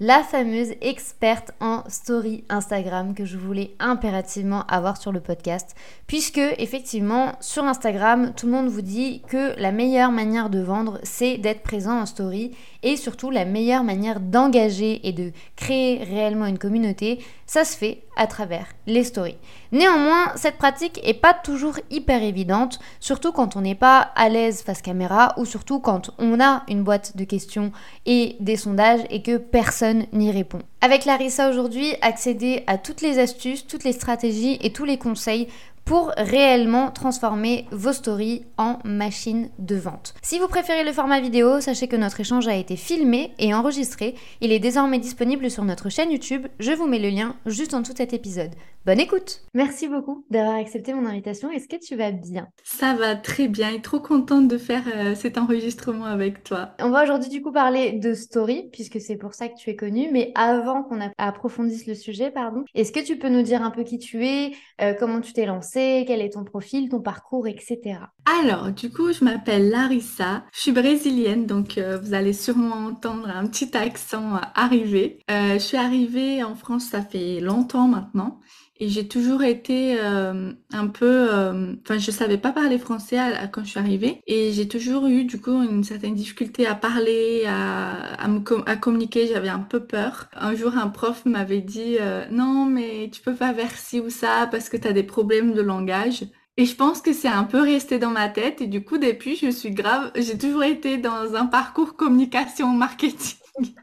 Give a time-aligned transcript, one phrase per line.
[0.00, 5.76] la fameuse experte en story Instagram que je voulais impérativement avoir sur le podcast.
[6.08, 10.98] Puisque effectivement sur Instagram, tout le monde vous dit que la meilleure manière de vendre,
[11.04, 12.50] c'est d'être présent en story
[12.82, 18.02] et surtout la meilleure manière d'engager et de créer réellement une communauté, ça se fait
[18.16, 19.36] à travers les stories.
[19.72, 24.62] Néanmoins, cette pratique est pas toujours hyper évidente, surtout quand on n'est pas à l'aise
[24.62, 27.72] face caméra ou surtout quand on a une boîte de questions
[28.06, 30.60] et des sondages et que personne n'y répond.
[30.80, 35.48] Avec Larissa aujourd'hui, accéder à toutes les astuces, toutes les stratégies et tous les conseils
[35.84, 40.14] pour réellement transformer vos stories en machine de vente.
[40.22, 44.14] Si vous préférez le format vidéo, sachez que notre échange a été filmé et enregistré.
[44.40, 46.46] Il est désormais disponible sur notre chaîne YouTube.
[46.58, 48.52] Je vous mets le lien juste en dessous de cet épisode.
[48.86, 51.50] Bonne écoute Merci beaucoup d'avoir accepté mon invitation.
[51.50, 52.48] Est-ce que tu vas bien?
[52.64, 56.74] Ça va très bien et trop contente de faire euh, cet enregistrement avec toi.
[56.80, 59.76] On va aujourd'hui du coup parler de story puisque c'est pour ça que tu es
[59.76, 60.10] connue.
[60.12, 63.84] Mais avant qu'on approfondisse le sujet, pardon, est-ce que tu peux nous dire un peu
[63.84, 68.00] qui tu es, euh, comment tu t'es lancée, quel est ton profil, ton parcours, etc.
[68.26, 73.28] Alors du coup, je m'appelle Larissa, je suis brésilienne donc euh, vous allez sûrement entendre
[73.28, 75.18] un petit accent arriver.
[75.28, 78.40] je suis arrivée en France ça fait longtemps maintenant.
[78.80, 83.18] Et j'ai toujours été euh, un peu, euh, enfin, je savais pas parler français
[83.52, 87.44] quand je suis arrivée, et j'ai toujours eu du coup une certaine difficulté à parler,
[87.46, 88.28] à, à,
[88.66, 89.28] à communiquer.
[89.28, 90.26] J'avais un peu peur.
[90.34, 94.10] Un jour, un prof m'avait dit euh, non, mais tu peux pas faire ci ou
[94.10, 96.24] ça parce que tu as des problèmes de langage.
[96.56, 98.60] Et je pense que c'est un peu resté dans ma tête.
[98.60, 100.12] Et du coup, depuis, je suis grave.
[100.14, 103.74] J'ai toujours été dans un parcours communication marketing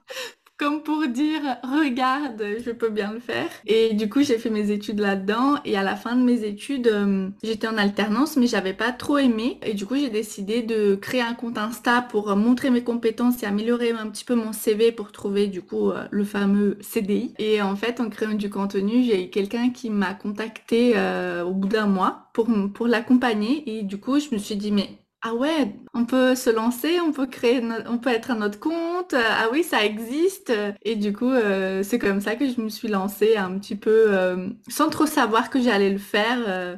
[0.61, 3.49] comme pour dire regarde, je peux bien le faire.
[3.65, 6.87] Et du coup, j'ai fait mes études là-dedans et à la fin de mes études,
[6.87, 10.93] euh, j'étais en alternance mais j'avais pas trop aimé et du coup, j'ai décidé de
[10.93, 14.91] créer un compte Insta pour montrer mes compétences et améliorer un petit peu mon CV
[14.91, 17.33] pour trouver du coup euh, le fameux CDI.
[17.39, 21.53] Et en fait, en créant du contenu, j'ai eu quelqu'un qui m'a contacté euh, au
[21.53, 25.35] bout d'un mois pour pour l'accompagner et du coup, je me suis dit mais ah
[25.35, 29.13] ouais, on peut se lancer, on peut créer, on peut être à notre compte.
[29.13, 30.51] Ah oui, ça existe.
[30.81, 34.05] Et du coup, euh, c'est comme ça que je me suis lancée un petit peu
[34.07, 36.75] euh, sans trop savoir que j'allais le faire, euh,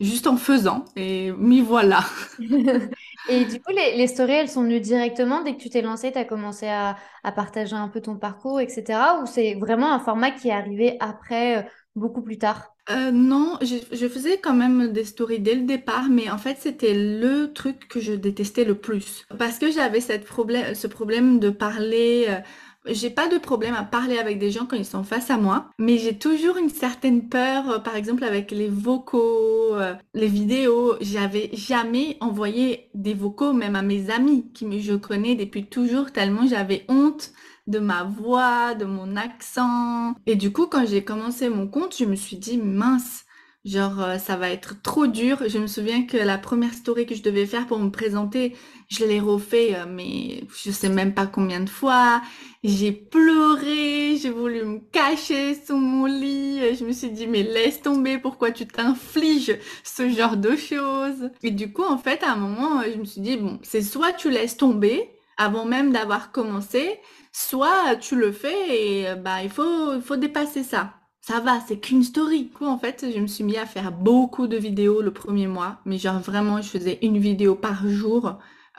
[0.00, 0.84] juste en faisant.
[0.96, 2.00] Et m'y voilà.
[3.28, 6.18] Et du coup, les, stories, elles sont venues directement dès que tu t'es lancée, tu
[6.18, 6.96] as commencé à
[7.36, 9.20] partager un peu ton parcours, etc.
[9.22, 12.73] Ou c'est vraiment un format qui est arrivé après, beaucoup plus tard?
[12.90, 16.94] Euh, non, je, faisais quand même des stories dès le départ, mais en fait, c'était
[16.94, 19.24] le truc que je détestais le plus.
[19.38, 22.26] Parce que j'avais cette problème, ce problème de parler.
[22.28, 22.40] euh,
[22.86, 25.70] j'ai pas de problème à parler avec des gens quand ils sont face à moi,
[25.78, 30.94] mais j'ai toujours une certaine peur, euh, par exemple avec les vocaux, euh, les vidéos.
[31.00, 36.46] J'avais jamais envoyé des vocaux, même à mes amis qui je connais depuis toujours, tellement
[36.46, 37.32] j'avais honte
[37.66, 40.14] de ma voix, de mon accent.
[40.26, 43.24] Et du coup, quand j'ai commencé mon compte, je me suis dit, mince,
[43.64, 45.42] genre, euh, ça va être trop dur.
[45.48, 48.54] Je me souviens que la première story que je devais faire pour me présenter,
[48.88, 52.20] je l'ai refait, euh, mais je sais même pas combien de fois.
[52.62, 56.74] J'ai pleuré, j'ai voulu me cacher sous mon lit.
[56.78, 61.30] Je me suis dit, mais laisse tomber, pourquoi tu t'infliges ce genre de choses?
[61.42, 64.12] Et du coup, en fait, à un moment, je me suis dit, bon, c'est soit
[64.12, 66.98] tu laisses tomber, avant même d'avoir commencé,
[67.32, 70.94] soit tu le fais et bah il faut, il faut dépasser ça.
[71.20, 72.44] Ça va, c'est qu'une story.
[72.44, 75.46] Du coup, en fait, je me suis mis à faire beaucoup de vidéos le premier
[75.46, 78.26] mois, mais genre vraiment, je faisais une vidéo par jour.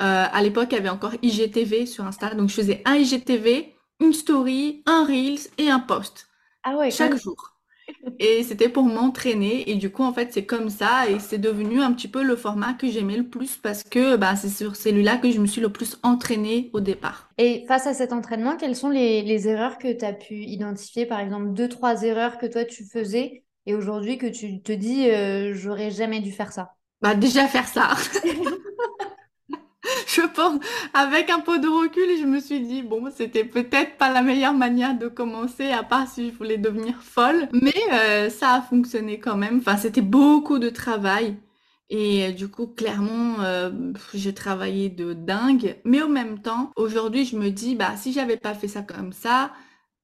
[0.02, 3.76] Euh, à l'époque, il y avait encore IGTV sur Insta, donc je faisais un IGTV,
[4.00, 6.28] une story, un Reels et un post.
[6.64, 7.55] Ah ouais, chaque jour.
[8.20, 9.70] Et c'était pour m'entraîner.
[9.70, 11.10] Et du coup, en fait, c'est comme ça.
[11.10, 14.36] Et c'est devenu un petit peu le format que j'aimais le plus parce que bah,
[14.36, 17.30] c'est sur celui-là que je me suis le plus entraînée au départ.
[17.38, 21.06] Et face à cet entraînement, quelles sont les, les erreurs que tu as pu identifier?
[21.06, 25.10] Par exemple, deux, trois erreurs que toi, tu faisais et aujourd'hui que tu te dis,
[25.10, 26.76] euh, j'aurais jamais dû faire ça.
[27.02, 27.90] Bah, déjà faire ça.
[30.08, 30.60] je pense,
[30.94, 34.54] avec un peu de recul, je me suis dit, bon, c'était peut-être pas la meilleure
[34.54, 37.48] manière de commencer, à part si je voulais devenir folle.
[37.54, 39.58] Mais euh, ça a fonctionné quand même.
[39.58, 41.38] Enfin, c'était beaucoup de travail.
[41.90, 43.72] Et euh, du coup, clairement, euh,
[44.14, 45.78] j'ai travaillé de dingue.
[45.84, 49.14] Mais en même temps, aujourd'hui, je me dis, bah, si j'avais pas fait ça comme
[49.14, 49.52] ça,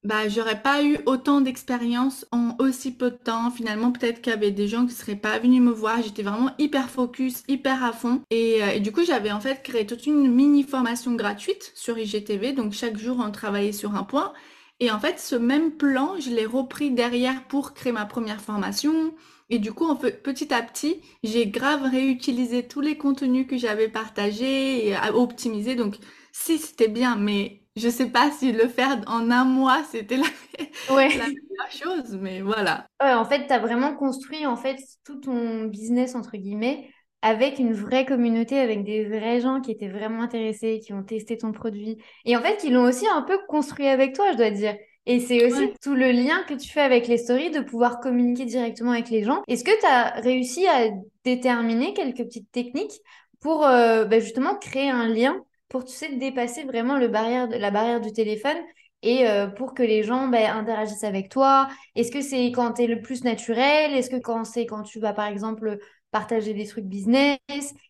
[0.03, 3.51] bah, j'aurais pas eu autant d'expérience en aussi peu de temps.
[3.51, 6.01] Finalement, peut-être qu'il y avait des gens qui seraient pas venus me voir.
[6.01, 8.21] J'étais vraiment hyper focus, hyper à fond.
[8.31, 12.53] Et, euh, du coup, j'avais en fait créé toute une mini formation gratuite sur IGTV.
[12.53, 14.33] Donc, chaque jour, on travaillait sur un point.
[14.79, 19.13] Et en fait, ce même plan, je l'ai repris derrière pour créer ma première formation.
[19.51, 24.87] Et du coup, petit à petit, j'ai grave réutilisé tous les contenus que j'avais partagés
[24.87, 25.75] et optimisé.
[25.75, 25.97] Donc,
[26.31, 30.25] si c'était bien, mais je sais pas si le faire en un mois, c'était la,
[30.95, 32.85] meilleure chose, mais voilà.
[33.01, 36.89] Ouais, en fait, tu as vraiment construit en fait tout ton business entre guillemets
[37.21, 41.37] avec une vraie communauté, avec des vrais gens qui étaient vraiment intéressés, qui ont testé
[41.37, 44.49] ton produit et en fait qui l'ont aussi un peu construit avec toi, je dois
[44.49, 44.75] dire.
[45.07, 48.45] Et c'est aussi tout le lien que tu fais avec les stories, de pouvoir communiquer
[48.45, 49.41] directement avec les gens.
[49.47, 50.89] Est-ce que tu as réussi à
[51.23, 53.01] déterminer quelques petites techniques
[53.39, 55.35] pour euh, bah, justement créer un lien
[55.71, 58.57] pour, tu sais, dépasser vraiment le barrière la barrière du téléphone
[59.03, 61.69] et euh, pour que les gens ben, interagissent avec toi.
[61.95, 63.93] Est-ce que c'est quand tu es le plus naturel?
[63.93, 65.79] Est-ce que quand c'est quand tu vas, par exemple,
[66.11, 67.39] partager des trucs business?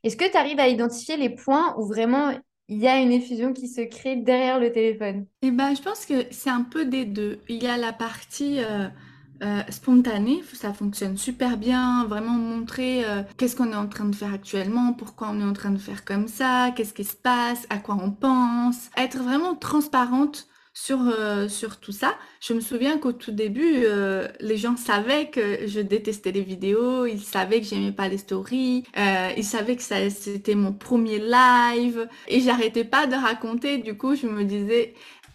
[0.03, 2.31] Est-ce que tu arrives à identifier les points où vraiment
[2.67, 5.25] il y a une effusion qui se crée derrière le téléphone?
[5.41, 7.39] Eh ben, je pense que c'est un peu des deux.
[7.49, 8.59] Il y a la partie...
[8.59, 8.87] Euh,
[9.43, 14.15] euh, spontané, ça fonctionne super bien, vraiment montrer euh, qu'est-ce qu'on est en train de
[14.15, 17.65] faire actuellement, pourquoi on est en train de faire comme ça, qu'est-ce qui se passe,
[17.71, 22.13] à quoi on pense, être vraiment transparente sur, euh, sur tout ça.
[22.39, 23.83] Je me souviens qu'au tout début,
[24.39, 28.83] les gens savaient que je détestais les vidéos, ils savaient que j'aimais pas les stories,
[28.95, 33.79] ils savaient que c'était mon premier live et j'arrêtais pas de raconter.
[33.79, 34.93] Du coup, je me disais,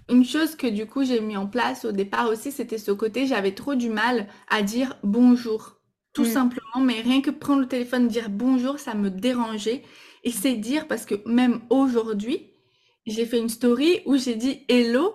[0.08, 3.26] une chose que du coup j'ai mis en place au départ aussi, c'était ce côté,
[3.26, 5.80] j'avais trop du mal à dire bonjour,
[6.12, 6.26] tout mm.
[6.26, 9.82] simplement, mais rien que prendre le téléphone, dire bonjour, ça me dérangeait.
[10.24, 12.50] Et c'est dire parce que même aujourd'hui,
[13.06, 15.14] j'ai fait une story où j'ai dit hello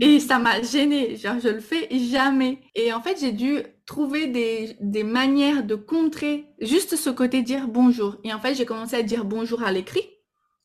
[0.00, 1.16] et ça m'a gêné.
[1.16, 2.60] Genre, je le fais jamais.
[2.74, 7.68] Et en fait, j'ai dû trouver des, des manières de contrer juste ce côté dire
[7.68, 8.16] bonjour.
[8.24, 10.08] Et en fait, j'ai commencé à dire bonjour à l'écrit.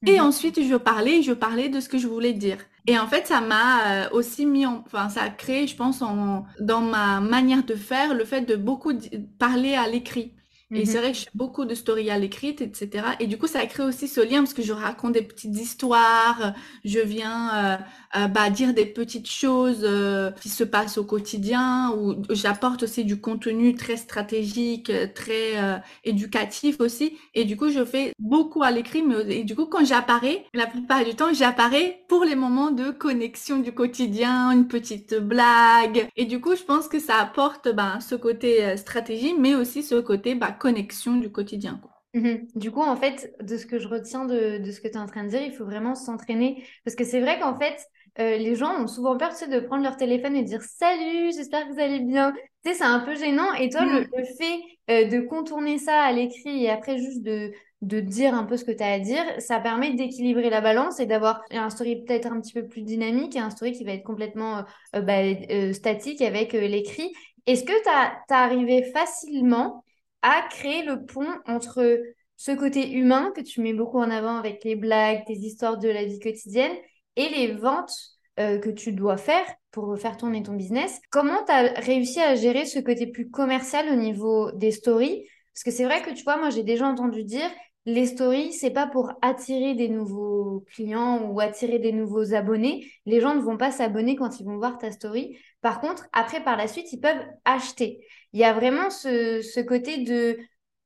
[0.05, 0.25] Et mhm.
[0.25, 2.57] ensuite, je parlais, je parlais de ce que je voulais dire.
[2.87, 6.01] Et en fait, ça m'a euh, aussi mis en, enfin, ça a créé, je pense,
[6.01, 8.93] en, dans ma manière de faire, le fait de beaucoup
[9.37, 10.33] parler à l'écrit.
[10.73, 11.03] Et c'est mhm.
[11.03, 13.05] vrai que je fais beaucoup de stories à l'écrite, etc.
[13.19, 15.55] Et du coup, ça a créé aussi ce lien parce que je raconte des petites
[15.57, 16.53] histoires,
[16.85, 17.77] je viens euh,
[18.17, 23.03] euh, bah, dire des petites choses euh, qui se passent au quotidien, ou j'apporte aussi
[23.03, 27.17] du contenu très stratégique, très éducatif aussi.
[27.33, 30.67] Et du coup, je fais beaucoup à l'écrit, mais et du coup, quand j'apparais, la
[30.67, 36.07] plupart du temps, j'apparais pour les moments de connexion du quotidien, une petite blague.
[36.15, 39.95] Et du coup, je pense que ça apporte bah, ce côté stratégie, mais aussi ce
[39.95, 41.79] côté bah, connexion du quotidien.
[41.81, 41.91] Quoi.
[42.13, 42.47] Mhm.
[42.53, 44.97] Du coup, en fait, de ce que je retiens de, de ce que tu es
[44.97, 46.63] en train de dire, il faut vraiment s'entraîner.
[46.85, 47.83] Parce que c'est vrai qu'en fait,
[48.19, 50.61] euh, les gens ont souvent peur tu sais, de prendre leur téléphone et de dire
[50.61, 52.33] Salut, j'espère que vous allez bien.
[52.63, 53.51] Tu sais, c'est un peu gênant.
[53.55, 54.25] Et toi, le, mm.
[54.37, 54.59] fait
[54.91, 58.65] euh, de contourner ça à l'écrit et après juste de, de dire un peu ce
[58.65, 62.31] que tu as à dire, ça permet d'équilibrer la balance et d'avoir un story peut-être
[62.31, 64.63] un petit peu plus dynamique et un story qui va être complètement
[64.95, 67.11] euh, bah, statique avec l'écrit.
[67.47, 69.83] Est-ce que tu as, arrivé facilement
[70.21, 71.99] à créer le pont entre
[72.37, 75.89] ce côté humain que tu mets beaucoup en avant avec les blagues, tes histoires de
[75.89, 76.75] la vie quotidienne
[77.15, 77.93] et les ventes
[78.39, 80.99] euh, que tu dois faire pour faire tourner ton business.
[81.11, 85.27] Comment tu as réussi à gérer ce côté plus commercial au niveau des stories?
[85.53, 87.49] Parce que c'est vrai que tu vois, moi j'ai déjà entendu dire
[87.85, 92.87] les stories, c'est pas pour attirer des nouveaux clients ou attirer des nouveaux abonnés.
[93.05, 95.37] Les gens ne vont pas s'abonner quand ils vont voir ta story.
[95.61, 98.05] Par contre, après, par la suite, ils peuvent acheter.
[98.33, 100.37] Il y a vraiment ce, ce côté de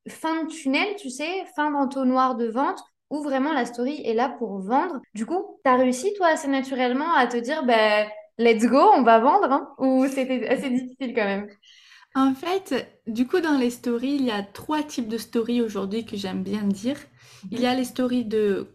[0.08, 4.30] fin de tunnel, tu sais, fin d'entonnoir de vente où vraiment la story est là
[4.30, 5.00] pour vendre.
[5.14, 9.04] Du coup, tu as réussi, toi, assez naturellement à te dire, ben, let's go, on
[9.04, 11.48] va vendre, hein ou c'était assez difficile quand même?
[12.16, 16.06] En fait, du coup, dans les stories, il y a trois types de stories aujourd'hui
[16.06, 16.98] que j'aime bien dire.
[17.52, 18.68] Il y a les stories de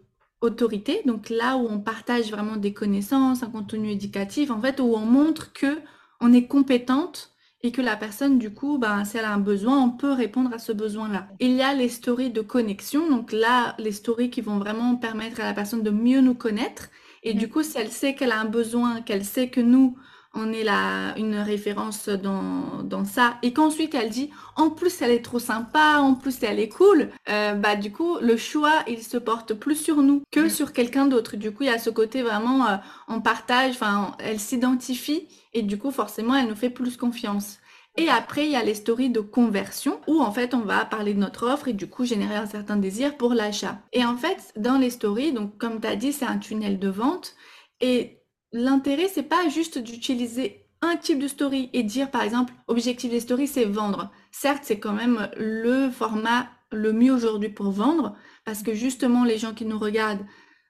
[0.42, 4.94] autorité, donc là où on partage vraiment des connaissances, un contenu éducatif, en fait, où
[4.94, 5.80] on montre que
[6.20, 9.82] on est compétente et que la personne, du coup, ben, si elle a un besoin,
[9.82, 11.28] on peut répondre à ce besoin-là.
[11.40, 15.40] Il y a les stories de connexion, donc là, les stories qui vont vraiment permettre
[15.40, 16.88] à la personne de mieux nous connaître.
[17.22, 19.98] Et du coup, si elle sait qu'elle a un besoin, qu'elle sait que nous,
[20.34, 25.10] on est là une référence dans, dans ça, et qu'ensuite elle dit, en plus elle
[25.10, 29.02] est trop sympa, en plus elle est cool, euh, bah du coup le choix il
[29.02, 31.36] se porte plus sur nous que sur quelqu'un d'autre.
[31.36, 32.76] Du coup il y a ce côté vraiment, euh,
[33.08, 37.58] on partage, enfin elle s'identifie et du coup, forcément, elle nous fait plus confiance.
[37.96, 41.12] Et après, il y a les stories de conversion où en fait on va parler
[41.12, 43.80] de notre offre et du coup générer un certain désir pour l'achat.
[43.92, 46.88] Et en fait, dans les stories, donc comme tu as dit, c'est un tunnel de
[46.88, 47.34] vente
[47.80, 48.19] et
[48.52, 53.20] l'intérêt c'est pas juste d'utiliser un type de story et dire par exemple objectif des
[53.20, 54.10] stories c'est vendre.
[54.30, 59.38] Certes, c'est quand même le format le mieux aujourd'hui pour vendre parce que justement les
[59.38, 60.24] gens qui nous regardent,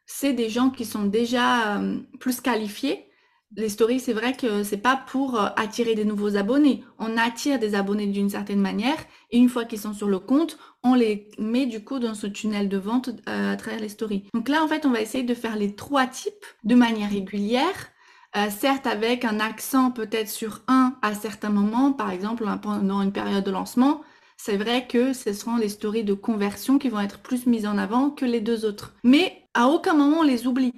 [0.07, 3.10] c'est des gens qui sont déjà euh, plus qualifiés.
[3.57, 6.85] Les stories, c'est vrai que c'est pas pour euh, attirer des nouveaux abonnés.
[6.99, 8.99] On attire des abonnés d'une certaine manière
[9.31, 12.29] et une fois qu'ils sont sur le compte, on les met du coup dans ce
[12.29, 14.25] tunnel de vente euh, à travers les stories.
[14.35, 17.91] Donc là, en fait, on va essayer de faire les trois types de manière régulière
[18.37, 23.13] euh, certes avec un accent peut-être sur un à certains moments, par exemple pendant une
[23.13, 24.03] période de lancement,
[24.37, 27.77] c'est vrai que ce seront les stories de conversion qui vont être plus mises en
[27.77, 28.95] avant que les deux autres.
[29.03, 30.73] Mais à aucun moment on les oublie.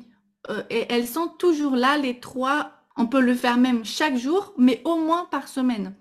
[0.50, 2.72] Euh, et elles sont toujours là, les trois.
[2.96, 5.94] On peut le faire même chaque jour, mais au moins par semaine.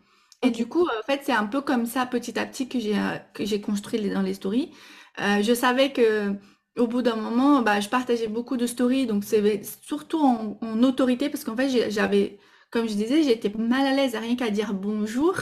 [0.44, 2.98] Et du coup, en fait, c'est un peu comme ça, petit à petit, que j'ai
[2.98, 4.72] euh, que j'ai construit dans les stories.
[5.18, 6.36] je savais que
[6.78, 11.30] au bout d'un moment, bah, je partageais beaucoup de stories, donc c'est surtout en, autorité,
[11.30, 12.40] parce qu'en fait, j'avais,
[12.72, 15.36] comme je disais, j'étais mal à l'aise à rien qu'à dire bonjour,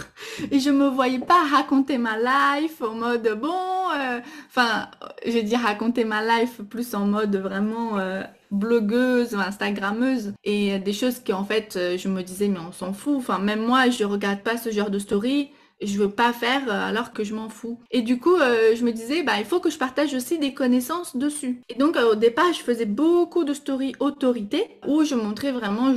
[0.51, 3.53] et je me voyais pas raconter ma life en mode bon,
[3.95, 4.19] euh,
[4.49, 4.87] enfin,
[5.25, 11.19] je dire raconter ma life plus en mode vraiment euh, blogueuse, instagrammeuse, et des choses
[11.19, 14.03] qui en fait, euh, je me disais mais on s'en fout, enfin même moi, je
[14.05, 17.49] regarde pas ce genre de story je veux pas faire euh, alors que je m'en
[17.49, 17.79] fous.
[17.91, 20.53] Et du coup, euh, je me disais, bah, il faut que je partage aussi des
[20.53, 21.61] connaissances dessus.
[21.69, 25.93] Et donc, euh, au départ, je faisais beaucoup de stories autorité où je montrais vraiment,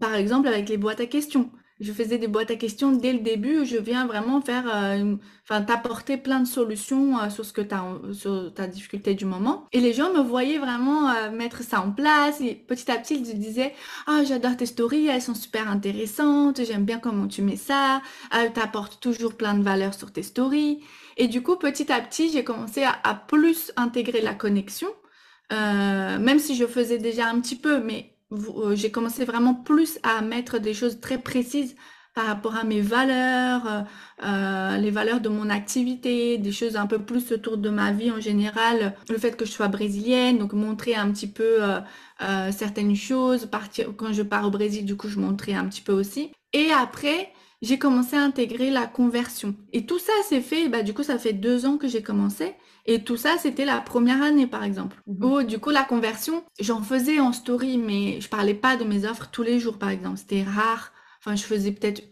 [0.00, 1.50] par exemple, avec les boîtes à questions
[1.82, 5.16] je faisais des boîtes à questions dès le début où je viens vraiment faire, euh,
[5.42, 9.66] enfin, t'apporter plein de solutions euh, sur ce que t'as, sur ta difficulté du moment.
[9.72, 12.40] Et les gens me voyaient vraiment euh, mettre ça en place.
[12.40, 13.74] Et petit à petit, ils disaient,
[14.06, 18.00] ah, j'adore tes stories, elles sont super intéressantes, j'aime bien comment tu mets ça,
[18.54, 20.80] t'apportes toujours plein de valeur sur tes stories.
[21.16, 24.88] Et du coup, petit à petit, j'ai commencé à, plus intégrer la connexion.
[25.50, 28.11] même si je faisais déjà un petit peu, mais euh,
[28.74, 31.74] j'ai commencé vraiment plus à mettre des choses très précises
[32.14, 33.80] par rapport à mes valeurs, euh,
[34.24, 38.10] euh, les valeurs de mon activité, des choses un peu plus autour de ma vie
[38.10, 41.60] en général, le fait que je sois brésilienne, donc montrer un petit peu
[42.52, 43.46] certaines choses.
[43.46, 46.30] Partir, quand je pars au Brésil, du coup, je montrais un petit peu aussi.
[46.52, 49.54] Et après, j'ai commencé à intégrer la conversion.
[49.72, 52.54] Et tout ça s'est fait, bah, du coup, ça fait deux ans que j'ai commencé.
[52.86, 55.00] Et tout ça, c'était la première année, par exemple.
[55.06, 55.44] Mhm.
[55.44, 59.28] du coup, la conversion, j'en faisais en story, mais je parlais pas de mes offres
[59.30, 60.18] tous les jours, par exemple.
[60.18, 60.92] C'était rare.
[61.20, 62.02] Enfin, je faisais peut-être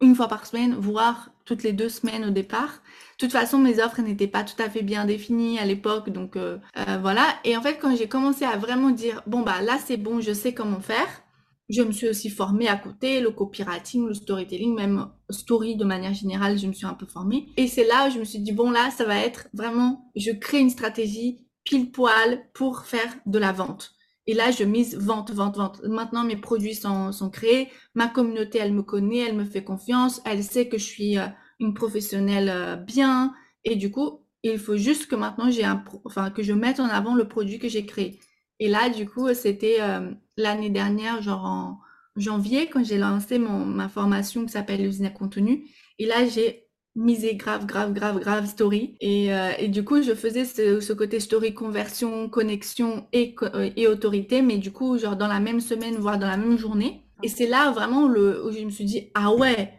[0.00, 2.82] une fois par semaine, voire toutes les deux semaines au départ.
[3.18, 6.36] De toute façon, mes offres n'étaient pas tout à fait bien définies à l'époque, donc
[6.36, 7.26] euh, euh, voilà.
[7.44, 10.32] Et en fait, quand j'ai commencé à vraiment dire, bon bah là c'est bon, je
[10.32, 11.08] sais comment faire,
[11.70, 16.12] je me suis aussi formée à côté, le copywriting, le storytelling, même story de manière
[16.12, 17.48] générale, je me suis un peu formée.
[17.56, 20.30] Et c'est là où je me suis dit, bon là, ça va être vraiment, je
[20.30, 23.94] crée une stratégie pile poil pour faire de la vente.
[24.28, 25.82] Et là, je mise vente, vente, vente.
[25.84, 27.70] Maintenant, mes produits sont, sont créés.
[27.94, 30.20] Ma communauté, elle me connaît, elle me fait confiance.
[30.26, 31.26] Elle sait que je suis euh,
[31.60, 33.34] une professionnelle euh, bien.
[33.64, 36.88] Et du coup, il faut juste que maintenant, j'ai un, enfin, que je mette en
[36.90, 38.20] avant le produit que j'ai créé.
[38.58, 41.80] Et là, du coup, c'était euh, l'année dernière, genre en
[42.16, 45.66] janvier, quand j'ai lancé mon, ma formation qui s'appelle l'usine à contenu.
[45.98, 46.67] Et là, j'ai
[46.98, 48.96] misé grave, grave, grave, grave story.
[49.00, 54.42] Et, euh, du coup, je faisais ce, côté story conversion, connexion et, euh, et autorité,
[54.42, 57.04] mais du coup, genre dans la même semaine, voire dans la même journée.
[57.22, 59.72] Et c'est là vraiment le, où je me suis dit, ah ouais,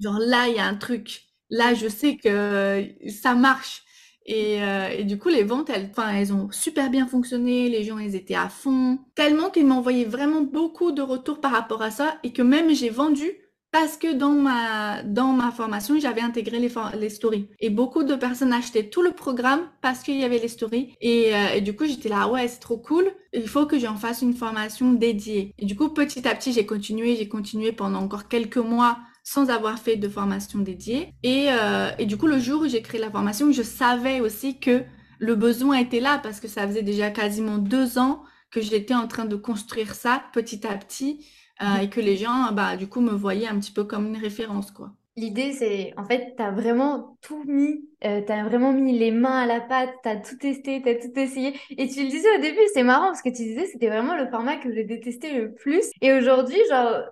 [0.00, 1.22] genre là, il y a un truc.
[1.50, 3.82] Là, je sais que ça marche.
[4.30, 8.16] Euh, et, du coup, les ventes, elles, elles ont super bien fonctionné, les gens, ils
[8.16, 12.32] étaient à fond, tellement qu'ils m'envoyaient vraiment beaucoup de retours par rapport à ça et
[12.32, 13.30] que même j'ai vendu
[13.74, 17.48] parce que dans ma, dans ma formation, j'avais intégré les, les stories.
[17.58, 20.94] Et beaucoup de personnes achetaient tout le programme parce qu'il y avait les stories.
[21.00, 23.10] Et, euh, et du coup, j'étais là, ouais, c'est trop cool.
[23.32, 25.52] Il faut que j'en fasse une formation dédiée.
[25.58, 29.50] Et du coup, petit à petit, j'ai continué, j'ai continué pendant encore quelques mois sans
[29.50, 31.12] avoir fait de formation dédiée.
[31.24, 34.60] Et, euh, et du coup, le jour où j'ai créé la formation, je savais aussi
[34.60, 34.84] que
[35.18, 39.08] le besoin était là parce que ça faisait déjà quasiment deux ans que j'étais en
[39.08, 41.26] train de construire ça petit à petit
[41.62, 44.16] euh, et que les gens, bah, du coup, me voyaient un petit peu comme une
[44.16, 44.92] référence, quoi.
[45.16, 49.12] L'idée, c'est, en fait, tu as vraiment tout mis, euh, tu as vraiment mis les
[49.12, 51.54] mains à la pâte, tu as tout testé, tu as tout essayé.
[51.70, 54.26] Et tu le disais au début, c'est marrant parce que tu disais, c'était vraiment le
[54.28, 55.84] format que j'ai détesté le plus.
[56.00, 57.04] Et aujourd'hui, genre,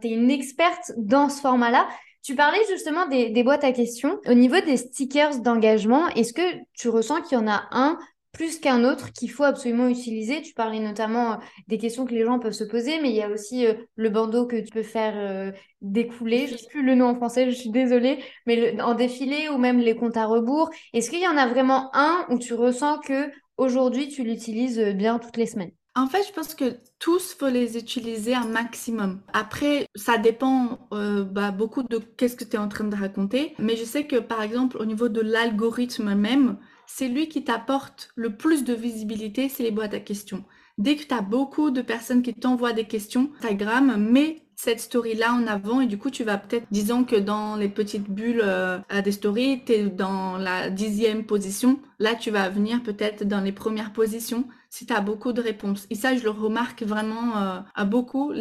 [0.00, 1.86] tu es une experte dans ce format-là.
[2.24, 4.18] Tu parlais justement des, des boîtes à questions.
[4.26, 6.42] Au niveau des stickers d'engagement, est-ce que
[6.72, 7.98] tu ressens qu'il y en a un
[8.32, 10.42] plus qu'un autre qu'il faut absolument utiliser.
[10.42, 11.36] Tu parlais notamment euh,
[11.68, 14.10] des questions que les gens peuvent se poser, mais il y a aussi euh, le
[14.10, 16.46] bandeau que tu peux faire euh, découler.
[16.46, 19.58] Je ne sais plus le nom en français, je suis désolée, mais en défilé ou
[19.58, 20.70] même les comptes à rebours.
[20.94, 25.18] Est-ce qu'il y en a vraiment un où tu ressens que aujourd'hui tu l'utilises bien
[25.18, 25.72] toutes les semaines?
[25.94, 29.20] En fait, je pense que tous faut les utiliser un maximum.
[29.34, 33.54] Après, ça dépend bah, beaucoup de qu'est-ce que tu es en train de raconter.
[33.58, 38.10] Mais je sais que par exemple, au niveau de l'algorithme même, c'est lui qui t'apporte
[38.16, 40.44] le plus de visibilité, c'est les boîtes à questions.
[40.78, 45.34] Dès que tu as beaucoup de personnes qui t'envoient des questions, Instagram met cette story-là
[45.34, 48.78] en avant et du coup tu vas peut-être, disons que dans les petites bulles euh,
[48.88, 53.40] à des stories, tu es dans la dixième position, là tu vas venir peut-être dans
[53.40, 55.86] les premières positions si tu as beaucoup de réponses.
[55.90, 58.32] Et ça, je le remarque vraiment euh, à beaucoup.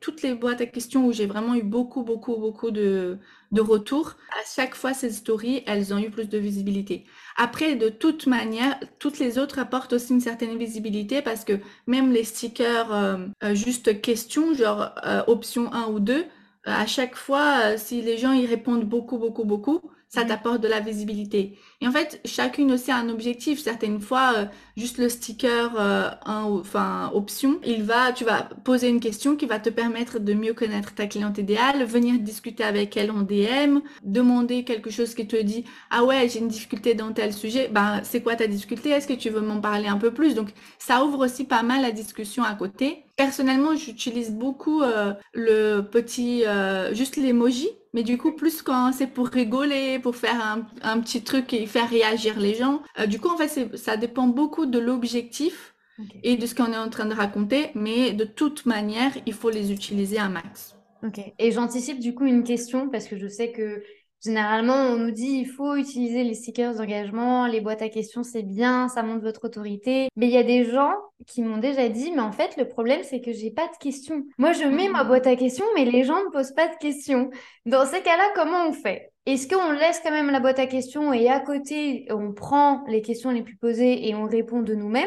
[0.00, 3.18] Toutes les boîtes à questions où j'ai vraiment eu beaucoup, beaucoup, beaucoup de,
[3.52, 7.04] de retours, à chaque fois ces stories, elles ont eu plus de visibilité.
[7.36, 12.10] Après, de toute manière, toutes les autres apportent aussi une certaine visibilité parce que même
[12.10, 16.24] les stickers euh, euh, juste questions, genre euh, option 1 ou 2,
[16.64, 19.82] à chaque fois, si les gens y répondent beaucoup, beaucoup, beaucoup,
[20.16, 21.58] ça t'apporte de la visibilité.
[21.82, 23.60] Et en fait, chacune aussi a un objectif.
[23.60, 24.44] Certaines fois, euh,
[24.78, 29.58] juste le sticker, euh, enfin option, il va, tu vas poser une question qui va
[29.58, 34.64] te permettre de mieux connaître ta cliente idéale, venir discuter avec elle en DM, demander
[34.64, 37.68] quelque chose qui te dit ah ouais j'ai une difficulté dans tel sujet.
[37.70, 38.88] Ben c'est quoi ta difficulté?
[38.88, 41.82] Est-ce que tu veux m'en parler un peu plus Donc ça ouvre aussi pas mal
[41.82, 43.02] la discussion à côté.
[43.18, 46.44] Personnellement, j'utilise beaucoup euh, le petit,
[46.92, 51.22] juste l'emoji mais du coup, plus quand c'est pour rigoler, pour faire un, un, petit
[51.22, 52.82] truc et faire réagir les gens.
[53.00, 55.74] Euh, du coup, en fait, ça dépend beaucoup de l'objectif
[56.22, 57.70] et de ce qu'on est en train de raconter.
[57.74, 60.76] Mais de toute manière, il faut les utiliser un max.
[61.02, 61.20] Ok.
[61.38, 63.82] Et j'anticipe du coup une question parce que je sais que
[64.26, 68.42] Généralement, on nous dit il faut utiliser les stickers d'engagement, les boîtes à questions, c'est
[68.42, 70.08] bien, ça montre votre autorité.
[70.16, 70.94] Mais il y a des gens
[71.28, 74.24] qui m'ont déjà dit, mais en fait, le problème, c'est que j'ai pas de questions.
[74.38, 77.30] Moi, je mets ma boîte à questions, mais les gens ne posent pas de questions.
[77.66, 79.12] Dans ces cas-là, comment on fait?
[79.26, 83.02] Est-ce qu'on laisse quand même la boîte à questions et à côté, on prend les
[83.02, 85.06] questions les plus posées et on répond de nous-mêmes?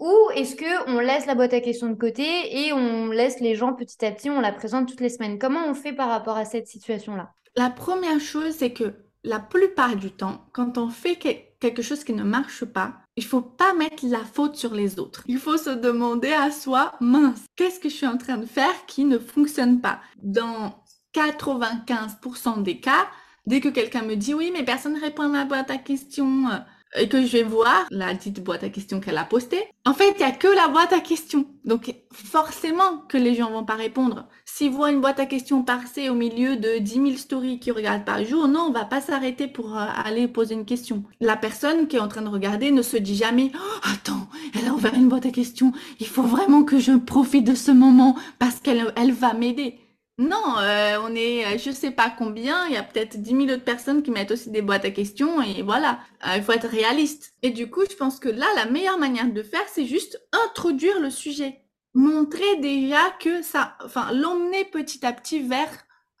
[0.00, 3.54] Ou est-ce que on laisse la boîte à questions de côté et on laisse les
[3.54, 5.38] gens petit à petit, on la présente toutes les semaines?
[5.38, 7.30] Comment on fait par rapport à cette situation-là?
[7.56, 12.12] La première chose, c'est que la plupart du temps, quand on fait quelque chose qui
[12.12, 15.24] ne marche pas, il faut pas mettre la faute sur les autres.
[15.26, 18.86] Il faut se demander à soi, mince, qu'est-ce que je suis en train de faire
[18.86, 20.00] qui ne fonctionne pas?
[20.22, 20.82] Dans
[21.14, 23.08] 95% des cas,
[23.46, 26.46] dès que quelqu'un me dit oui, mais personne ne répond à boîte à questions,
[26.96, 30.14] et que je vais voir la dite boîte à questions qu'elle a postée, en fait,
[30.18, 31.46] il n'y a que la boîte à questions.
[31.64, 34.28] Donc, forcément que les gens vont pas répondre.
[34.44, 38.04] S'ils voient une boîte à questions passée au milieu de 10 000 stories qu'ils regardent
[38.04, 41.04] par jour, non, on va pas s'arrêter pour euh, aller poser une question.
[41.20, 44.68] La personne qui est en train de regarder ne se dit jamais, oh, attends, elle
[44.68, 48.16] a ouvert une boîte à questions, il faut vraiment que je profite de ce moment
[48.38, 49.78] parce qu'elle elle va m'aider.
[50.20, 53.42] Non, euh, on est, euh, je sais pas combien, il y a peut-être 10 000
[53.44, 56.68] autres personnes qui mettent aussi des boîtes à questions et voilà, euh, il faut être
[56.68, 57.32] réaliste.
[57.40, 61.00] Et du coup, je pense que là, la meilleure manière de faire, c'est juste introduire
[61.00, 61.62] le sujet.
[61.94, 65.70] Montrer déjà que ça, enfin, l'emmener petit à petit vers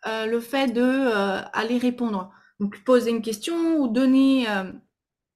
[0.06, 1.10] le fait de
[1.52, 2.32] aller répondre.
[2.58, 4.46] Donc, poser une question ou donner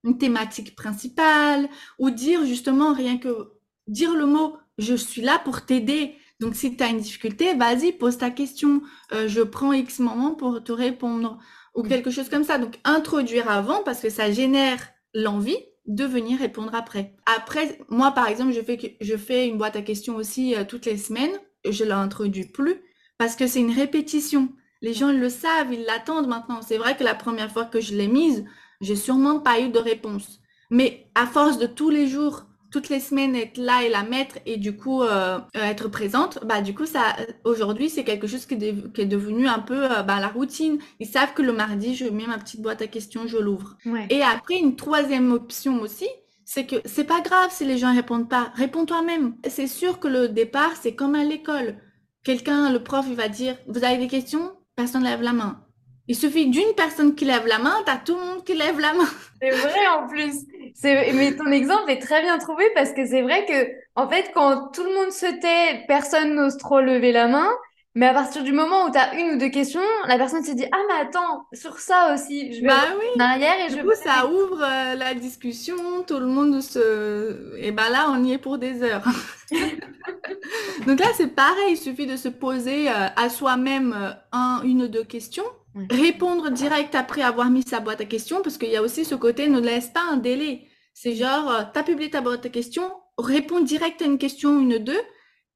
[0.05, 3.53] une thématique principale ou dire justement rien que
[3.87, 7.93] dire le mot je suis là pour t'aider donc, si tu as une difficulté, vas-y,
[7.93, 8.83] pose ta question.
[9.13, 11.39] Euh, je prends X moment pour te répondre
[11.75, 11.89] ou mm.
[11.89, 12.59] quelque chose comme ça.
[12.59, 14.79] Donc, introduire avant parce que ça génère
[15.15, 17.15] l'envie de venir répondre après.
[17.37, 20.87] Après, moi, par exemple, je fais, je fais une boîte à questions aussi euh, toutes
[20.87, 21.39] les semaines.
[21.69, 22.81] Je l'introduis plus
[23.17, 24.49] parce que c'est une répétition.
[24.83, 26.61] Les gens le savent, ils l'attendent maintenant.
[26.63, 28.45] C'est vrai que la première fois que je l'ai mise,
[28.81, 30.41] j'ai sûrement pas eu de réponse.
[30.71, 32.45] Mais à force de tous les jours
[32.75, 36.41] toutes les semaines être là et la mettre et du coup euh, euh, être présente,
[36.45, 40.19] bah du coup ça aujourd'hui c'est quelque chose qui est, devenu un peu euh, bah,
[40.19, 40.79] la routine.
[40.99, 43.77] Ils savent que le mardi je mets ma petite boîte à questions, je l'ouvre.
[44.11, 46.09] Et après une troisième option aussi,
[46.45, 49.37] c'est que c'est pas grave si les gens répondent pas, réponds toi-même.
[49.49, 51.77] C'est sûr que le départ c'est comme à l'école.
[52.25, 55.61] Quelqu'un, le prof, il va dire vous avez des questions, personne lève la main.
[56.09, 58.95] Il suffit d'une personne qui lève la main, t'as tout le monde qui lève la
[58.95, 59.09] main.
[59.41, 60.35] C'est vrai en plus.
[60.83, 64.69] Mais ton exemple est très bien trouvé parce que c'est vrai que, en fait, quand
[64.73, 67.49] tout le monde se tait, personne n'ose trop lever la main.
[67.97, 70.51] Mais à partir du moment où tu as une ou deux questions, la personne se
[70.51, 73.07] dit Ah, mais attends, sur ça aussi, je vais bah oui.
[73.17, 77.57] en arrière et du je coup, ça ouvre euh, la discussion, tout le monde se.
[77.59, 79.05] Et ben là, on y est pour des heures.
[80.87, 84.83] Donc là, c'est pareil, il suffit de se poser euh, à soi-même euh, un, une
[84.83, 85.45] ou deux questions
[85.91, 89.15] Répondre direct après avoir mis sa boîte à questions, parce qu'il y a aussi ce
[89.15, 90.69] côté, ne laisse pas un délai.
[90.93, 94.61] C'est genre, euh, tu as publié ta boîte à questions, réponds direct à une question,
[94.61, 95.01] une, deux.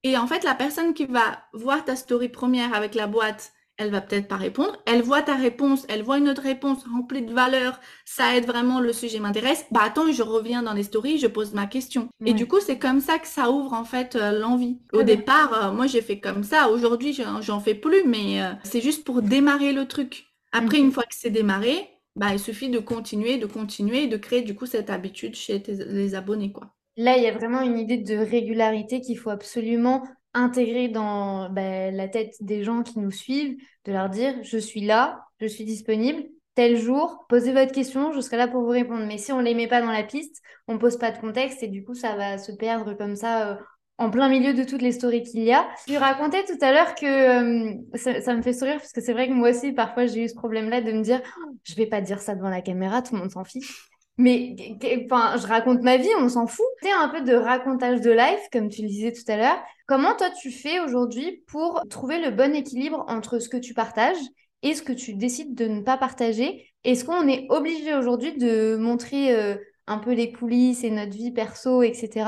[0.03, 3.91] Et en fait, la personne qui va voir ta story première avec la boîte elle
[3.91, 4.77] va peut-être pas répondre.
[4.87, 8.81] Elle voit ta réponse, elle voit une autre réponse remplie de valeur, ça aide vraiment,
[8.81, 9.65] le sujet m'intéresse.
[9.71, 12.09] Bah attends, je reviens dans les stories, je pose ma question.
[12.27, 14.79] Et du coup, c'est comme ça que ça ouvre en fait euh, l'envie.
[14.93, 16.69] Au départ, euh, moi j'ai fait comme ça.
[16.69, 20.27] Aujourd'hui, j'en fais plus, mais euh, c'est juste pour démarrer le truc.
[20.53, 24.43] Après, une fois que c'est démarré, bah il suffit de continuer, de continuer, de créer
[24.43, 26.75] du coup cette habitude chez les abonnés, quoi.
[26.97, 30.03] Là, il y a vraiment une idée de régularité qu'il faut absolument
[30.35, 34.83] intégrer dans bah, la tête des gens qui nous suivent, de leur dire je suis
[34.83, 39.07] là, je suis disponible, tel jour, posez votre question, je serai là pour vous répondre.
[39.07, 41.19] Mais si on ne les met pas dans la piste, on ne pose pas de
[41.19, 43.57] contexte et du coup ça va se perdre comme ça euh,
[43.97, 45.69] en plein milieu de toutes les stories qu'il y a.
[45.87, 49.29] Tu racontais tout à l'heure que euh, ça, me fait sourire parce que c'est vrai
[49.29, 52.01] que moi aussi parfois j'ai eu ce problème-là de me dire oh, je vais pas
[52.01, 53.88] dire ça devant la caméra, tout le monde s'en fiche.
[54.19, 54.57] Mais
[55.05, 56.67] enfin, je raconte ma vie, on s'en fout.
[56.83, 59.63] C'est un peu de racontage de life, comme tu le disais tout à l'heure.
[59.87, 64.17] Comment toi tu fais aujourd'hui pour trouver le bon équilibre entre ce que tu partages
[64.63, 66.67] et ce que tu décides de ne pas partager?
[66.83, 69.55] Est-ce qu'on est obligé aujourd'hui de montrer euh,
[69.87, 72.27] un peu les coulisses et notre vie perso, etc.,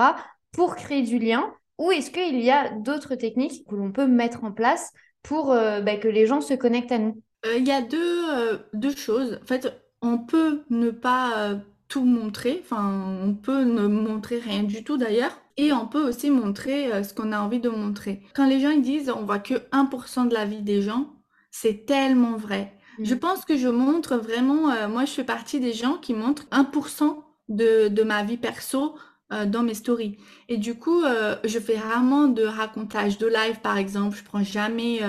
[0.53, 1.53] pour créer du lien?
[1.79, 5.81] Ou est-ce qu'il y a d'autres techniques que l'on peut mettre en place pour euh,
[5.81, 7.20] bah, que les gens se connectent à nous?
[7.46, 9.40] Euh, Il y a deux, deux choses.
[9.42, 9.72] En fait,
[10.03, 12.62] on peut ne pas tout montrer.
[12.64, 15.37] Enfin, on peut ne montrer rien du tout d'ailleurs.
[15.59, 18.22] Et on peut aussi montrer euh, ce qu'on a envie de montrer.
[18.35, 21.12] Quand les gens ils disent on voit que 1% de la vie des gens,
[21.50, 22.72] c'est tellement vrai.
[22.98, 23.05] Mm.
[23.05, 26.46] Je pense que je montre vraiment, euh, moi je fais partie des gens qui montrent
[26.50, 27.16] 1%
[27.48, 28.94] de, de, ma vie perso
[29.33, 30.16] euh, dans mes stories.
[30.48, 31.03] Et du coup,
[31.44, 34.16] je fais rarement de racontage de live par exemple.
[34.16, 35.00] Je prends jamais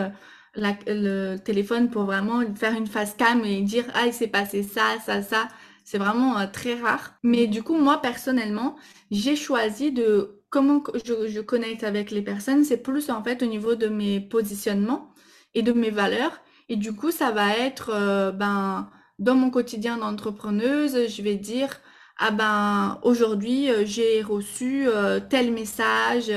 [0.55, 4.99] le téléphone pour vraiment faire une face cam et dire ah il s'est passé ça,
[5.05, 5.47] ça, ça.
[5.83, 7.13] C'est vraiment euh, très rare.
[7.23, 8.75] Mais du coup, moi, personnellement,
[9.09, 12.63] j'ai choisi de comment je, je connecte avec les personnes.
[12.63, 15.13] C'est plus en fait au niveau de mes positionnements
[15.53, 16.41] et de mes valeurs.
[16.69, 18.89] Et du coup, ça va être, euh, ben,
[19.19, 21.79] dans mon quotidien d'entrepreneuse, je vais dire,
[22.17, 24.87] ah ben, aujourd'hui, euh, j'ai reçu
[25.29, 26.31] tel message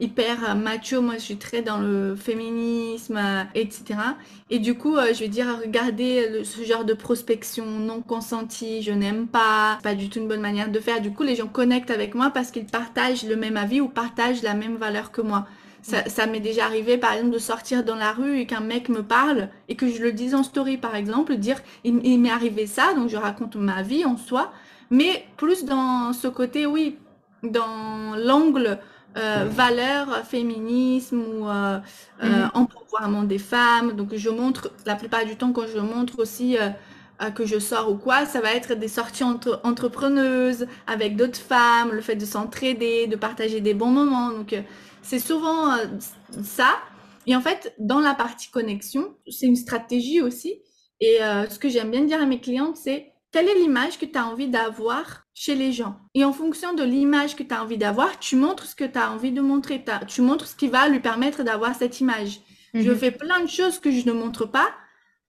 [0.00, 1.00] hyper macho.
[1.00, 3.18] Moi, je suis très dans le féminisme,
[3.54, 4.00] etc.
[4.50, 8.92] Et du coup, euh, je vais dire, regardez ce genre de prospection non consentie, je
[8.92, 11.00] n'aime pas, pas du tout une bonne manière de faire.
[11.00, 14.42] Du coup, les gens connectent avec moi parce qu'ils partagent le même avis ou partagent
[14.42, 15.46] la même valeur que moi.
[15.82, 18.88] Ça, ça m'est déjà arrivé, par exemple, de sortir dans la rue et qu'un mec
[18.88, 22.30] me parle et que je le dise en story, par exemple, dire, il, il m'est
[22.30, 24.52] arrivé ça, donc je raconte ma vie en soi,
[24.90, 26.96] mais plus dans ce côté, oui,
[27.42, 28.78] dans l'angle
[29.18, 31.78] euh, valeurs féminisme ou euh,
[32.22, 33.26] euh mm.
[33.26, 33.92] des femmes.
[33.92, 37.90] Donc je montre, la plupart du temps quand je montre aussi euh, que je sors
[37.90, 42.24] ou quoi, ça va être des sorties entre entrepreneuses avec d'autres femmes, le fait de
[42.24, 44.30] s'entraider, de partager des bons moments.
[44.30, 44.54] Donc
[45.02, 45.76] c'est souvent
[46.44, 46.76] ça.
[47.26, 50.60] Et en fait, dans la partie connexion, c'est une stratégie aussi.
[51.00, 51.18] Et
[51.50, 54.26] ce que j'aime bien dire à mes clientes, c'est quelle est l'image que tu as
[54.26, 55.94] envie d'avoir chez les gens.
[56.14, 58.98] Et en fonction de l'image que tu as envie d'avoir, tu montres ce que tu
[58.98, 59.84] as envie de montrer.
[60.08, 62.40] Tu montres ce qui va lui permettre d'avoir cette image.
[62.74, 62.98] Je mhm.
[62.98, 64.68] fais plein de choses que je ne montre pas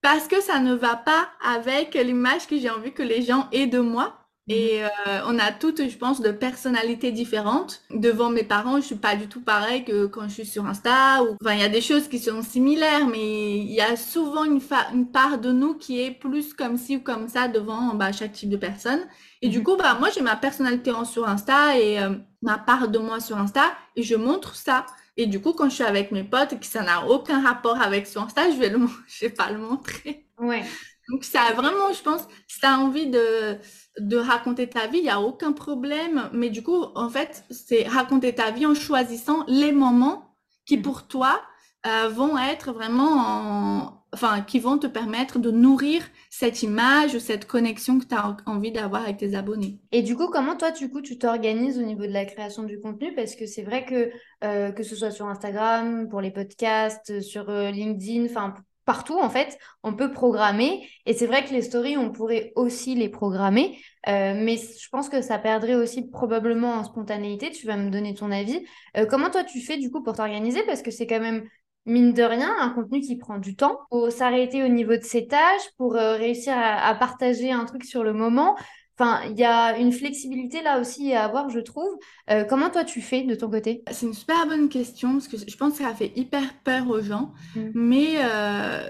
[0.02, 3.68] parce que ça ne va pas avec l'image que j'ai envie que les gens aient
[3.68, 4.16] de moi.
[4.48, 4.56] Mhm.
[4.56, 4.88] Et euh,
[5.28, 7.84] on a toutes, je pense, de personnalités différentes.
[7.92, 11.22] Devant mes parents, je suis pas du tout pareil que quand je suis sur Insta.
[11.22, 11.38] Ou...
[11.40, 14.60] Enfin, il y a des choses qui sont similaires, mais il y a souvent une,
[14.92, 18.32] une, part de nous qui est plus comme ci ou comme ça devant bah, chaque
[18.32, 19.02] type de personne.
[19.42, 19.64] Et du mhm.
[19.64, 23.38] coup, bah, moi, j'ai ma personnalité sur Insta et euh, ma part de moi sur
[23.38, 24.86] Insta et je montre ça.
[25.18, 27.82] Et du coup, quand je suis avec mes potes et que ça n'a aucun rapport
[27.82, 30.26] avec sur Insta, je vais le, je vais pas le montrer.
[30.38, 30.64] Ouais.
[31.10, 33.58] Donc, ça a vraiment, je pense, si tu as envie de,
[33.98, 36.30] de raconter ta vie, il n'y a aucun problème.
[36.34, 40.84] Mais du coup, en fait, c'est raconter ta vie en choisissant les moments qui, mhm.
[40.84, 41.42] pour toi,
[41.88, 47.46] euh, vont être vraiment en, enfin, qui vont te permettre de nourrir cette image, cette
[47.46, 49.78] connexion que tu as envie d'avoir avec tes abonnés.
[49.92, 52.80] Et du coup, comment toi, du coup, tu t'organises au niveau de la création du
[52.80, 53.14] contenu?
[53.14, 54.12] Parce que c'est vrai que
[54.44, 58.54] euh, que ce soit sur Instagram, pour les podcasts, sur euh, LinkedIn, enfin
[58.86, 60.88] partout en fait, on peut programmer.
[61.06, 65.10] Et c'est vrai que les stories, on pourrait aussi les programmer, euh, mais je pense
[65.10, 67.52] que ça perdrait aussi probablement en spontanéité.
[67.52, 68.66] Tu vas me donner ton avis.
[69.10, 70.64] comment toi tu fais du coup pour t'organiser?
[70.64, 71.48] Parce que c'est quand même
[71.90, 75.28] mine de rien, un contenu qui prend du temps pour s'arrêter au niveau de ses
[75.28, 78.56] tâches, pour euh, réussir à, partager un truc sur le moment.
[78.98, 81.98] Enfin, il y a une flexibilité là aussi à avoir, je trouve.
[82.30, 83.84] Euh, comment toi tu fais de ton côté?
[83.92, 87.02] C'est une super bonne question parce que je pense que ça fait hyper peur aux
[87.02, 87.34] gens.
[87.56, 87.70] Mm.
[87.74, 88.88] Mais euh,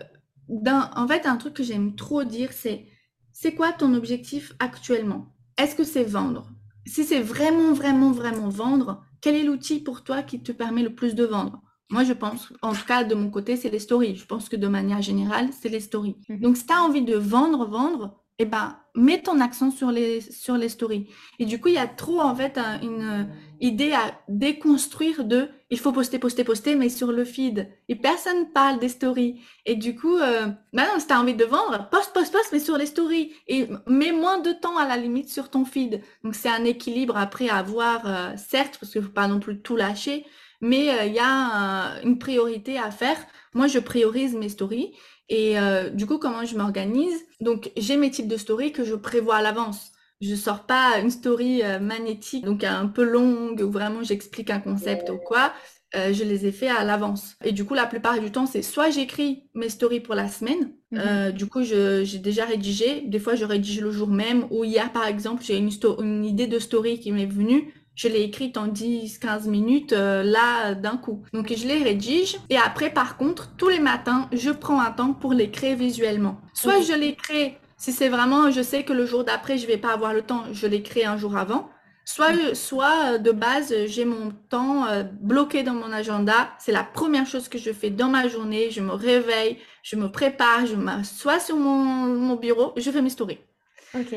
[0.95, 2.85] en fait, un truc que j'aime trop dire, c'est
[3.31, 5.27] c'est quoi ton objectif actuellement?
[5.57, 6.51] Est-ce que c'est vendre?
[6.85, 10.93] Si c'est vraiment, vraiment, vraiment vendre, quel est l'outil pour toi qui te permet le
[10.93, 11.61] plus de vendre?
[11.89, 14.15] Moi, je pense, en tout cas, de mon côté, c'est les stories.
[14.15, 16.17] Je pense que de manière générale, c'est les stories.
[16.29, 16.39] Mhm.
[16.39, 20.21] Donc, si tu as envie de vendre, vendre, eh ben, mets ton accent sur les,
[20.21, 21.09] sur les stories.
[21.39, 23.23] Et du coup, il y a trop, en fait, une euh,
[23.59, 27.67] idée à déconstruire de il faut poster, poster, poster, mais sur le feed.
[27.89, 29.41] Et personne parle des stories.
[29.65, 32.49] Et du coup, euh, bah non, si tu as envie de vendre, poste, poste, poste,
[32.53, 33.33] mais sur les stories.
[33.47, 36.01] Et mets moins de temps à la limite sur ton feed.
[36.23, 39.39] Donc, c'est un équilibre après à avoir, euh, certes, parce qu'il ne faut pas non
[39.41, 40.25] plus tout lâcher,
[40.61, 43.17] mais euh, il y a une priorité à faire.
[43.53, 44.93] Moi, je priorise mes stories.
[45.29, 47.25] Et euh, du coup, comment je m'organise?
[47.39, 49.91] Donc, j'ai mes types de stories que je prévois à l'avance.
[50.21, 54.59] Je sors pas une story euh, magnétique, donc un peu longue, où vraiment j'explique un
[54.59, 55.53] concept ou quoi.
[55.95, 57.35] Euh, je les ai fait à l'avance.
[57.43, 60.73] Et du coup, la plupart du temps, c'est soit j'écris mes stories pour la semaine.
[60.91, 61.31] Mhm.
[61.31, 63.01] du coup, j'ai déjà rédigé.
[63.05, 64.47] Des fois, je rédige le jour même.
[64.49, 65.69] Ou hier, par exemple, j'ai une,
[65.99, 70.73] une idée de story qui m'est venue je l'ai écrite en 10-15 minutes euh, là
[70.73, 71.21] d'un coup.
[71.33, 75.11] Donc je les rédige et après par contre tous les matins je prends un temps
[75.11, 76.39] pour les créer visuellement.
[76.53, 79.75] Soit je les crée si c'est vraiment je sais que le jour d'après je vais
[79.75, 81.69] pas avoir le temps, je les crée un jour avant.
[82.05, 86.49] Soit, soit euh, de base, j'ai mon temps euh, bloqué dans mon agenda.
[86.57, 88.71] C'est la première chose que je fais dans ma journée.
[88.71, 93.11] Je me réveille, je me prépare, je m'assois sur mon, mon, bureau, je fais mes
[93.11, 93.37] stories.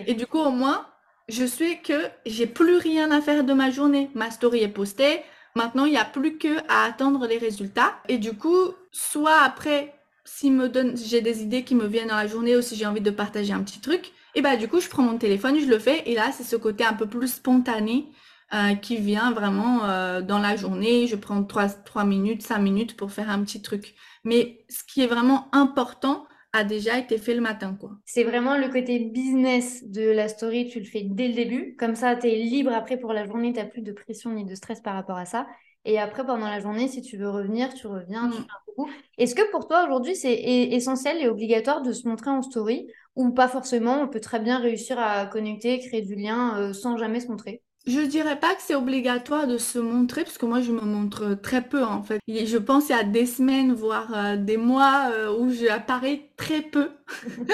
[0.07, 0.87] Et du coup, au moins,
[1.29, 1.95] je sais que
[2.27, 4.11] j'ai plus rien à faire de ma journée.
[4.15, 5.21] Ma story est postée.
[5.55, 7.95] Maintenant, il n'y a plus que à attendre les résultats.
[8.09, 12.17] Et du coup, soit après, si me donne, j'ai des idées qui me viennent dans
[12.17, 14.81] la journée ou si j'ai envie de partager un petit truc, et bah du coup,
[14.81, 16.03] je prends mon téléphone, je le fais.
[16.07, 18.07] Et là, c'est ce côté un peu plus spontané
[18.55, 21.07] euh, qui vient vraiment euh, dans la journée.
[21.07, 23.95] Je prends 3, 3 minutes, 5 minutes pour faire un petit truc.
[24.25, 27.77] Mais ce qui est vraiment important, a déjà été fait le matin.
[27.79, 27.93] quoi.
[28.05, 31.77] C'est vraiment le côté business de la story, tu le fais dès le début.
[31.79, 34.45] Comme ça, tu es libre après pour la journée, tu n'as plus de pression ni
[34.45, 35.47] de stress par rapport à ça.
[35.85, 38.43] Et après, pendant la journée, si tu veux revenir, tu reviens, tu mm.
[38.43, 38.91] fais un coup.
[39.19, 42.87] Est-ce que pour toi, aujourd'hui, c'est essentiel et obligatoire de se montrer en story?
[43.17, 46.97] Ou pas forcément On peut très bien réussir à connecter, créer du lien euh, sans
[46.97, 47.63] jamais se montrer?
[47.87, 51.35] Je dirais pas que c'est obligatoire de se montrer, parce que moi je me montre
[51.35, 52.21] très peu en fait.
[52.29, 56.63] je pense qu'il y a des semaines, voire euh, des mois euh, où j'apparais très
[56.63, 56.91] peu.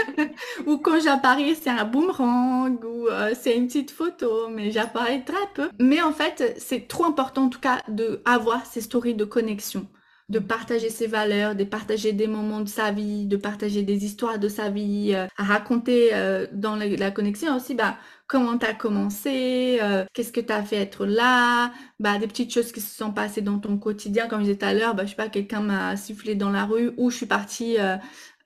[0.67, 5.47] ou quand j'apparais c'est un boomerang, ou euh, c'est une petite photo, mais j'apparais très
[5.55, 5.71] peu.
[5.81, 9.87] Mais en fait c'est trop important en tout cas de avoir ces stories de connexion
[10.29, 14.39] de partager ses valeurs, de partager des moments de sa vie, de partager des histoires
[14.39, 16.11] de sa vie, à raconter
[16.53, 17.97] dans la, connexion aussi, bah,
[18.29, 22.53] comment tu as commencé, euh, qu'est-ce que tu as fait être là, bah, des petites
[22.53, 24.29] choses qui se sont passées dans ton quotidien.
[24.29, 26.65] Comme je disais tout à l'heure, bah, je sais pas, quelqu'un m'a sifflé dans la
[26.65, 27.97] rue ou je suis partie euh,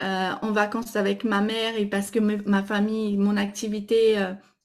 [0.03, 4.17] euh, en vacances avec ma mère et parce que ma famille, mon activité,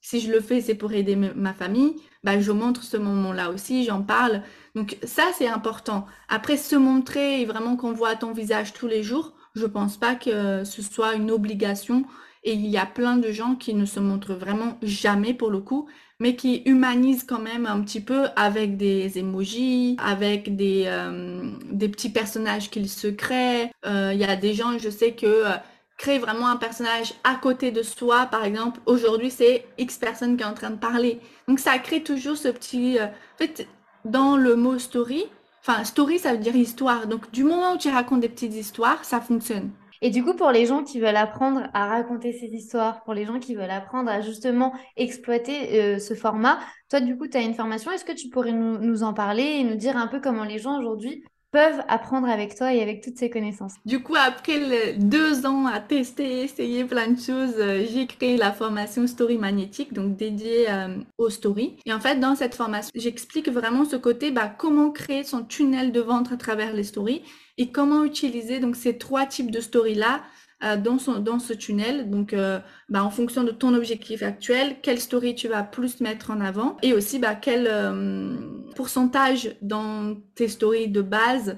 [0.01, 1.95] si je le fais, c'est pour aider ma famille.
[2.27, 4.41] Bah, je montre ce moment-là aussi, j'en parle.
[4.75, 6.05] Donc ça, c'est important.
[6.27, 10.13] Après, se montrer et vraiment qu'on voit ton visage tous les jours, je pense pas
[10.15, 12.03] que ce soit une obligation.
[12.43, 15.59] Et il y a plein de gens qui ne se montrent vraiment jamais pour le
[15.59, 15.87] coup,
[16.19, 21.87] mais qui humanisent quand même un petit peu avec des emojis, avec des, euh, des
[21.87, 23.71] petits personnages qu'ils se créent.
[23.85, 25.55] Euh, il y a des gens, je sais que euh,
[25.97, 30.43] créer vraiment un personnage à côté de soi, par exemple, aujourd'hui c'est X personne qui
[30.43, 31.19] est en train de parler.
[31.47, 32.97] Donc ça crée toujours ce petit...
[33.01, 33.67] en fait,
[34.05, 35.25] dans le mot story,
[35.61, 37.07] enfin story ça veut dire histoire.
[37.07, 39.71] Donc du moment où tu racontes des petites histoires, ça fonctionne.
[40.01, 43.25] Et du coup, pour les gens qui veulent apprendre à raconter ces histoires, pour les
[43.25, 47.41] gens qui veulent apprendre à justement exploiter euh, ce format, toi, du coup, tu as
[47.41, 47.91] une formation.
[47.91, 50.59] Est-ce que tu pourrais nous, nous, en parler et nous dire un peu comment les
[50.59, 55.45] gens aujourd'hui peuvent apprendre avec toi et avec toutes ces connaissances Du coup, après deux
[55.45, 60.17] ans à tester, essayer plein de choses, euh, j'ai créé la formation Story Magnétique, donc
[60.17, 61.77] dédiée euh, aux stories.
[61.85, 65.91] Et en fait, dans cette formation, j'explique vraiment ce côté, bah, comment créer son tunnel
[65.91, 67.23] de vente à travers les stories
[67.57, 70.21] et comment utiliser donc ces trois types de stories-là
[70.61, 72.09] dans, son, dans ce tunnel.
[72.09, 76.31] Donc, euh, bah, en fonction de ton objectif actuel, quelle story tu vas plus mettre
[76.31, 78.35] en avant et aussi bah, quel euh,
[78.75, 81.57] pourcentage dans tes stories de base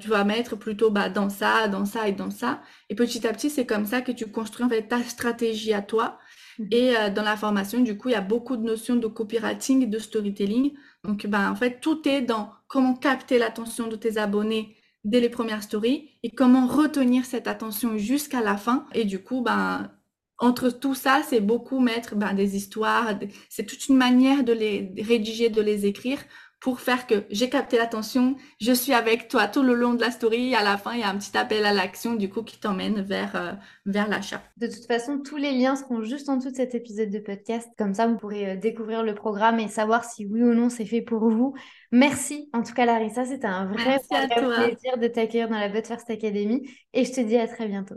[0.00, 2.60] tu vas mettre plutôt bah, dans ça, dans ça et dans ça.
[2.88, 5.80] Et petit à petit, c'est comme ça que tu construis en fait ta stratégie à
[5.80, 6.18] toi.
[6.58, 6.64] Mmh.
[6.72, 9.86] Et dans la formation, du coup, il y a beaucoup de notions de copywriting et
[9.86, 10.72] de storytelling.
[11.04, 14.74] Donc, bah, en fait, tout est dans comment capter l'attention de tes abonnés
[15.04, 18.86] dès les premières stories et comment retenir cette attention jusqu'à la fin.
[18.94, 19.90] Et du coup, ben,
[20.38, 24.92] entre tout ça, c'est beaucoup mettre ben, des histoires, c'est toute une manière de les
[24.98, 26.18] rédiger, de les écrire
[26.60, 30.10] pour faire que j'ai capté l'attention, je suis avec toi tout le long de la
[30.10, 30.54] story.
[30.54, 33.00] À la fin, il y a un petit appel à l'action du coup qui t'emmène
[33.00, 33.52] vers, euh,
[33.86, 34.42] vers l'achat.
[34.58, 37.68] De toute façon, tous les liens seront juste en dessous de cet épisode de podcast.
[37.78, 40.84] Comme ça, vous pourrez euh, découvrir le programme et savoir si oui ou non c'est
[40.84, 41.54] fait pour vous.
[41.92, 46.10] Merci en tout cas Larissa, c'était un vrai, plaisir de t'accueillir dans la But First
[46.10, 47.96] Academy et je te dis à très bientôt.